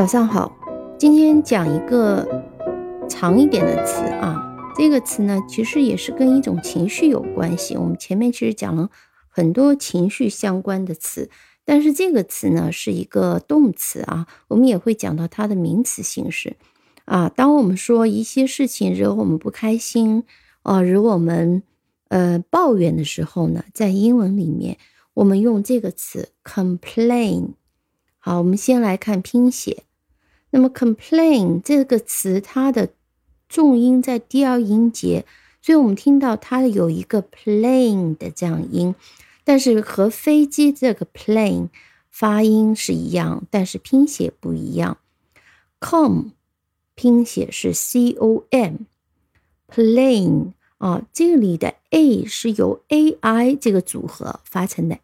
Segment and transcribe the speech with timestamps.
[0.00, 0.50] 早上好，
[0.98, 2.26] 今天讲一个
[3.06, 4.56] 长一点的词啊。
[4.74, 7.76] 这个词呢，其实也是跟一种情绪有关系。
[7.76, 8.88] 我们前面其实讲了
[9.28, 11.28] 很多情绪相关的词，
[11.66, 14.26] 但是这个词呢是一个动词啊。
[14.48, 16.56] 我们也会讲到它的名词形式
[17.04, 17.28] 啊。
[17.28, 20.24] 当我们说一些事情惹我们不开心
[20.62, 21.62] 啊，惹我们
[22.08, 24.78] 呃抱怨的时候呢，在英文里面
[25.12, 27.50] 我们用这个词 complain。
[28.18, 29.82] 好，我们先来看拼写。
[30.50, 32.90] 那么，complain 这个词，它的
[33.48, 35.24] 重音在第二音节，
[35.62, 38.94] 所以我们听到它有一个 plane 的这样音，
[39.44, 41.68] 但是和飞机这个 plane
[42.10, 44.98] 发音是一样，但是拼写不一样。
[45.80, 46.30] com
[46.94, 54.98] 拼写是 c o m，plane 啊，这里的 a 是由 a i 这个组合发成的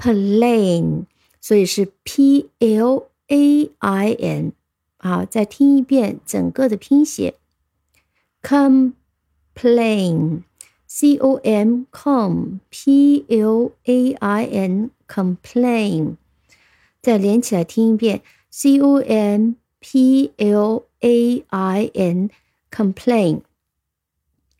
[0.00, 1.04] a，plane。
[1.40, 4.52] 所以是 p l a i n，
[4.98, 7.34] 好，再听一遍整个的拼写
[8.42, 16.16] ，complain，c o m com p l a i n complain，
[17.02, 22.30] 再连起来听一遍，c o m p l a i n
[22.70, 23.40] complain。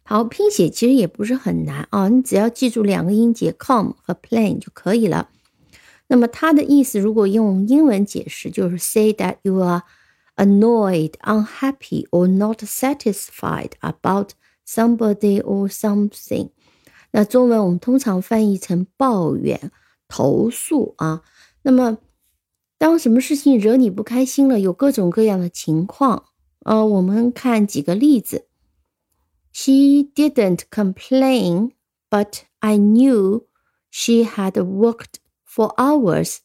[0.02, 5.30] 好，拼写其实也不是很难啊，你只要记住两个音节 com 和 plain 就可以了。
[6.08, 9.82] 那么它的意思，如果用英文解释，就是 say that you are
[10.36, 14.30] annoyed, unhappy, or not satisfied about
[14.66, 16.50] somebody or something。
[17.12, 19.70] 那中文我们通常翻译成抱怨、
[20.06, 21.22] 投诉啊。
[21.62, 21.98] 那么
[22.78, 26.26] 当什么事情惹你不开心了，有各种各样的情况
[26.60, 26.84] 啊。
[26.84, 28.46] 我们看几个例子。
[29.52, 31.70] She didn't complain,
[32.10, 33.44] but I knew
[33.90, 35.14] she had worked
[35.55, 36.37] For hours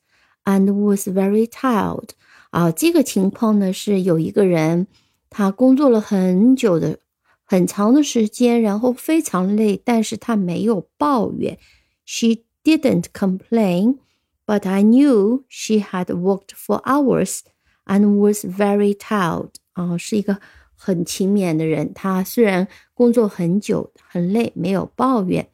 [0.44, 2.10] and was very tired。
[2.50, 4.86] 啊，这个情况呢是有一个人，
[5.30, 6.98] 他工作了很久的、
[7.44, 11.58] 很长的时间，然后非常累，但是他没有抱怨。
[12.04, 13.98] She didn't complain,
[14.46, 17.40] but I knew she had worked for hours
[17.84, 19.50] and was very tired。
[19.74, 20.40] 啊，是一个
[20.74, 25.48] 很勤勉的人，他虽然工作很久、很累，没有抱怨。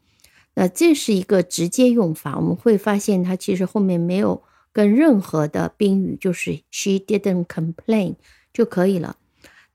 [0.59, 4.41] 那这是一个直接用法，我们会发现它其实后面没有
[4.73, 8.15] 跟任何的宾语，就是 she didn't complain
[8.51, 9.17] 就可以了。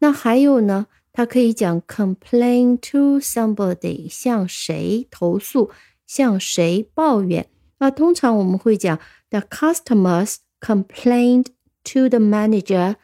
[0.01, 5.71] 那还有呢，它可以讲 complain to somebody，向谁投诉，
[6.05, 7.47] 向谁抱怨。
[7.79, 8.99] 那通常我们会讲
[9.31, 11.47] the customers complained
[11.85, 12.97] to the manager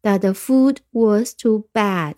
[0.00, 2.14] that the food was too bad。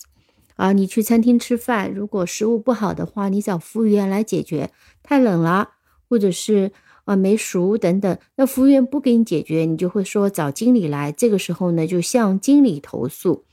[0.59, 4.73] 啊，你去餐厅吃饭，如果食物不好的话，你找服务员来解决。
[5.05, 5.71] 太冷了，
[6.09, 6.73] 或者是
[7.05, 11.13] 啊没熟等等，那服务员不给你解决，你就会说找经理来。
[11.13, 13.45] 这个时候呢，就向经理投诉。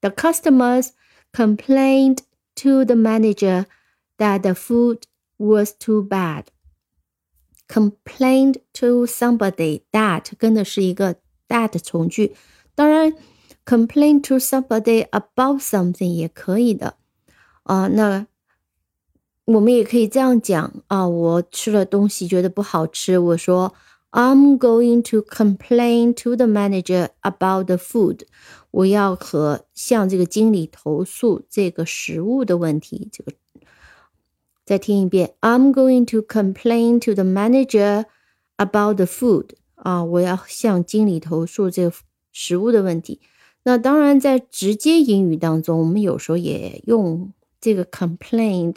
[0.00, 0.88] The customers
[1.32, 2.18] complained
[2.56, 3.66] to the manager
[4.16, 5.02] that the food
[5.36, 6.46] was too bad.
[7.68, 11.14] Complained to somebody that 跟的是一个
[11.46, 12.34] that 从句，
[12.74, 13.14] 当然。
[13.68, 16.94] Complain to somebody about something 也可以的
[17.64, 17.88] 啊。
[17.88, 18.26] 那
[19.44, 23.74] 我们也可以这样讲啊，我吃了东西觉得不好吃，我说
[24.10, 28.22] I'm going to complain to the manager about the food。
[28.70, 33.08] 我要和向这个经理投诉这个食物的问题。
[33.12, 33.32] 这个
[34.64, 38.04] 再听一遍，I'm going to complain to the manager
[38.56, 39.50] about the food。
[39.74, 41.92] 啊，我要向经理投诉这个
[42.32, 43.20] 食物的问题。
[43.68, 48.76] 那当然，在直接英语当中，我们有时候也用这个 complained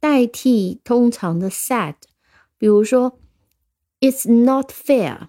[0.00, 1.94] 代替通常的 sad，。
[2.58, 3.20] 比如说
[4.00, 5.28] ，It's not fair.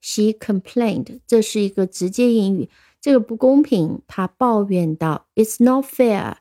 [0.00, 1.20] She complained。
[1.26, 2.70] 这是一个直接英语，
[3.02, 5.26] 这个不公平，她抱怨道。
[5.34, 6.36] It's not fair.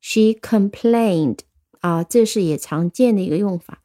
[0.00, 1.40] She complained。
[1.80, 3.82] 啊，这是也常见的一个用法。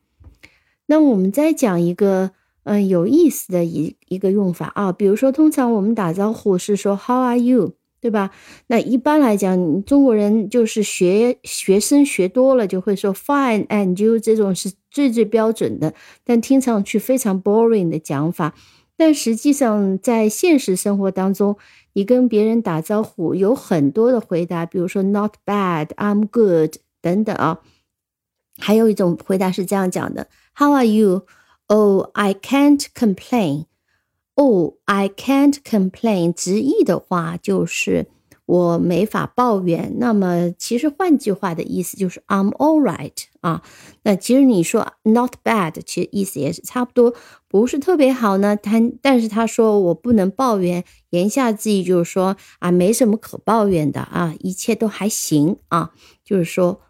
[0.86, 2.32] 那我们再讲一个。
[2.64, 8.32] 嗯，有意思的一一个用法啊，比如说，通常我们打招呼是说 “How are you”，对吧？
[8.68, 15.94] 那一般来讲，中国人就是学学生学多了就会说 “Fine and you”，这种是最最标准的，
[16.24, 18.54] 但听上去非常 boring 的讲法。
[18.96, 21.58] 但实际上，在现实生活当中，
[21.94, 27.62] 你跟别人打招呼有很多的回答，比如说 “Not bad”、“I'm good” 等等啊。
[28.60, 31.26] 还有一种回答是这样讲的：“How are you？”
[31.74, 33.68] Oh, I can't complain.
[34.36, 36.34] Oh, I can't complain.
[36.34, 38.08] 直译的话就是
[38.46, 39.96] 我没法抱怨。
[39.98, 43.64] 那么其实换句话的意思就是 I'm all right 啊。
[44.04, 47.14] 那其实你说 not bad，其实意思也是差不多，
[47.48, 48.58] 不是特别好呢。
[48.58, 55.92] 他但是他说我不能抱怨，言下之意就是说啊，没什么可抱怨的啊，一切都还行啊。
[56.26, 56.82] 就是说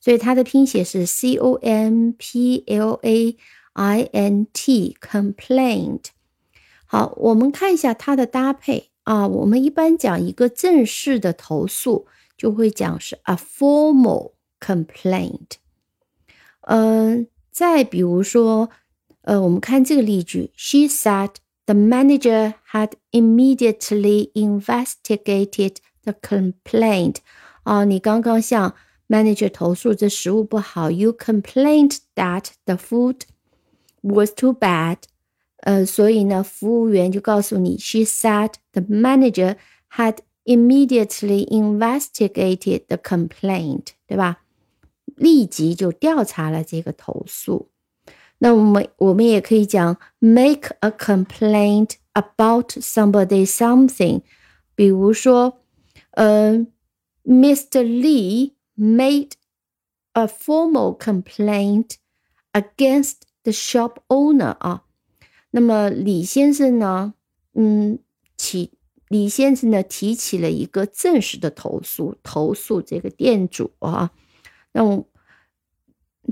[0.00, 3.36] 所以它的拼写是 c o m p l a
[3.72, 6.00] i n t，complaint。
[6.84, 9.26] 好，我们看一下它的搭配啊。
[9.28, 12.06] 我们一般讲一个正式的投诉，
[12.36, 15.52] 就会讲是 a formal complaint。
[16.67, 18.69] 嗯，再比如说，
[19.21, 27.19] 呃，我们看这个例句，She said。The manager had immediately investigated the complaint.
[27.63, 28.75] 啊，你刚刚向
[29.07, 30.91] manager 投诉这食物不好。
[30.91, 33.21] You complained that the food
[34.01, 34.97] was too bad.
[35.61, 39.55] 呃，所以呢，服务员就告诉你，She said the manager
[39.95, 44.39] had immediately investigated the complaint，对吧？
[45.18, 47.70] 立即就调查了这个投诉。
[48.38, 54.22] 那我们我们也可以讲 make a complaint about somebody something，
[54.74, 55.60] 比如说，
[56.12, 56.66] 呃
[57.24, 57.82] ，Mr.
[57.82, 59.32] Lee made
[60.12, 61.96] a formal complaint
[62.52, 64.84] against the shop owner 啊。
[65.50, 67.14] 那么李先生呢，
[67.54, 67.98] 嗯，
[68.36, 68.72] 起
[69.08, 74.12] 李先生呢提起了一个正式的投诉，投诉这个店主啊。
[74.71, 75.07] 那我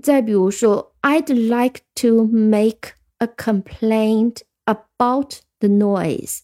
[0.01, 6.39] 再比如说，I'd like to make a complaint about the noise。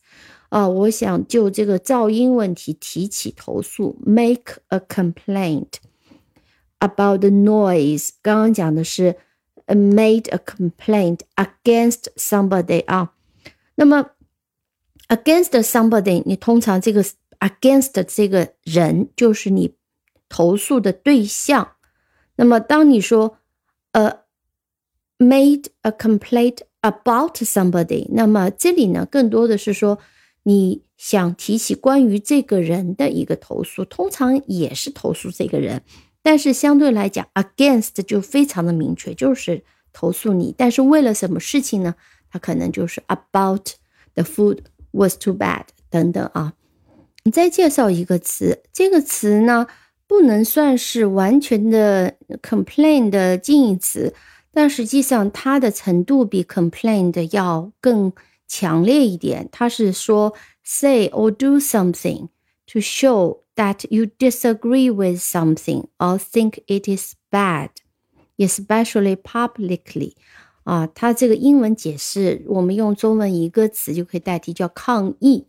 [0.50, 5.74] 啊，我想就这个噪音问题提起投诉，make a complaint
[6.80, 8.12] about the noise。
[8.22, 9.16] 刚刚讲的是
[9.66, 13.14] made a complaint against somebody 啊。
[13.76, 14.12] 那么
[15.10, 17.04] against somebody，你通常这个
[17.40, 19.76] against 这个人就是你
[20.30, 21.74] 投诉的对象。
[22.37, 23.39] 那么当你说
[23.93, 24.21] 呃
[25.19, 28.07] ，made a complaint about somebody。
[28.11, 29.99] 那么这里呢，更多的是说
[30.43, 35.83] 你想提起关于这个人的一个投诉，通常也是投诉这个人，
[36.23, 40.55] 但是相对来讲，against 就非常的明确，就是投诉你。
[40.57, 41.95] 但是为了什么事情呢？
[42.31, 43.69] 它可能就是 about
[44.15, 44.61] the food
[44.93, 46.55] was too bad 等等啊。
[47.25, 49.67] 你再介绍一个词，这个词呢？
[50.13, 54.13] 不能算是完全的 complain 的近义词，
[54.53, 58.13] 但实际上它的程度比 complain 的要更
[58.47, 59.49] 强烈一点。
[59.51, 62.29] 它是说 say or do something
[62.67, 67.71] to show that you disagree with something or think it is bad,
[68.37, 70.13] especially publicly。
[70.65, 75.47] 啊，它这个英文解释，我们用中文一个词就可以代替，叫抗议。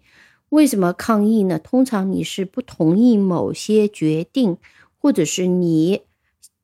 [0.53, 1.57] 为什么抗议呢？
[1.57, 4.57] 通常你是不同意某些决定，
[4.99, 6.01] 或者是你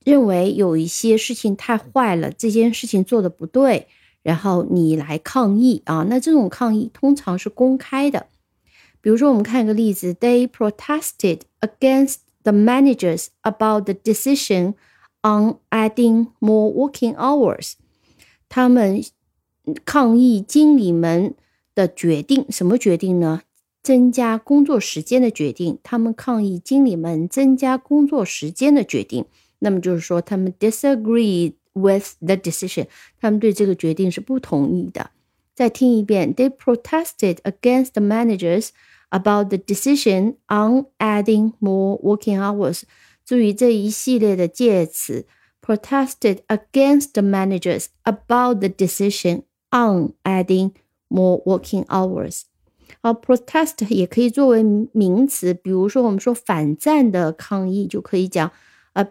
[0.06, 3.88] 认为有一些事情太坏了，这件事情做的不对，
[4.22, 6.06] 然后你来抗议啊。
[6.08, 8.28] 那这种抗议通常是公开的。
[9.02, 14.76] 比如说，我们看一个例子：They protested against the managers about the decision
[15.24, 17.74] on adding more working hours。
[18.48, 19.04] 他们
[19.84, 21.34] 抗议经理们
[21.74, 23.42] 的决定，什么决定呢？
[23.90, 29.26] 增加工作时间的决定，他们抗议经理们增加工作时间的决定。
[29.58, 32.86] 那么就是说，他们 disagree with the decision，
[33.20, 35.10] 他们对这个决定是不同意的。
[35.56, 38.70] 再听一遍，They protested against the managers
[39.10, 42.84] about the decision on adding more working hours。
[43.26, 45.26] 注意这一系列的介词
[45.66, 50.74] protested against the managers about the decision on adding
[51.08, 52.44] more working hours。
[53.02, 58.52] 啊，protest 也可以作为名词，比如说我们说反战的抗议，就可以讲
[58.94, 59.06] a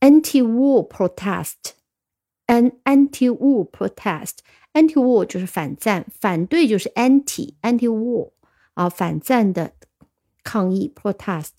[0.00, 4.38] anti-war protest，an anti-war protest。
[4.72, 8.32] anti-war 就是反战，反对就是 anti，anti-war
[8.74, 9.72] 啊，反战的
[10.42, 11.52] 抗议 protest。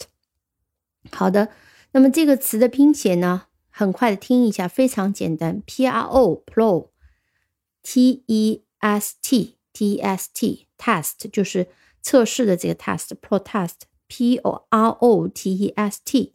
[1.11, 1.49] 好的，
[1.93, 11.67] 那么这个词的拼写呢，很快的听一下，非常简单，p r o pro，t e s t T-E-S-T test 就是
[12.01, 16.33] 测试的这个 test，protest，p o r o t e s t。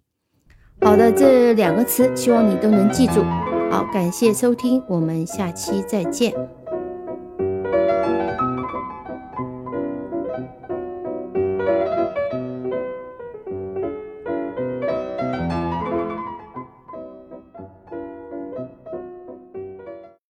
[0.80, 3.25] 好的，这两个词希望你都能记住。
[3.68, 6.62] 好，感谢收听，我们下期再见。